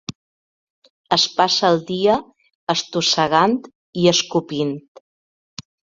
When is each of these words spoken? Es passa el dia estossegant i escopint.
Es 1.17 1.25
passa 1.41 1.67
el 1.73 1.77
dia 1.91 2.15
estossegant 2.75 3.57
i 4.05 4.11
escopint. 4.13 4.73